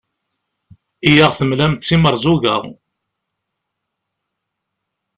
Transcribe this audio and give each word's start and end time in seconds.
i 1.09 1.11
aɣ-temlam 1.25 1.73
d 1.75 1.81
timerẓuga 1.87 2.55